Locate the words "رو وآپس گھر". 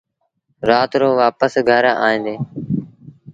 1.01-1.83